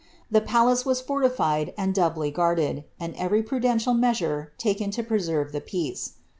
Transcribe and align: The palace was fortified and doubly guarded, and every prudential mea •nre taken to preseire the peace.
The 0.31 0.41
palace 0.41 0.83
was 0.83 0.99
fortified 0.99 1.75
and 1.77 1.93
doubly 1.93 2.31
guarded, 2.31 2.85
and 2.99 3.13
every 3.17 3.43
prudential 3.43 3.93
mea 3.93 4.07
•nre 4.07 4.47
taken 4.57 4.89
to 4.89 5.03
preseire 5.03 5.51
the 5.51 5.61
peace. 5.61 6.13